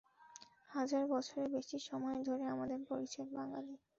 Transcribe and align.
হাজার 0.69 1.03
বছরের 1.13 1.47
বেশি 1.55 1.77
সময় 1.89 2.19
ধরে 2.27 2.43
আমাদের 2.53 2.79
পরিচয় 2.89 3.27
বাঙালি। 3.33 3.73